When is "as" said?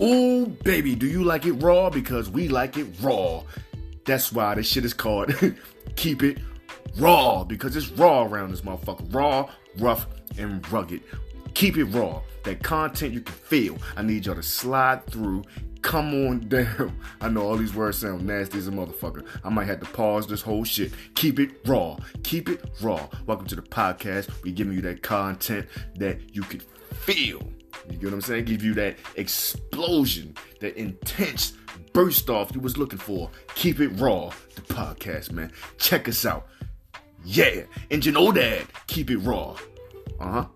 18.58-18.68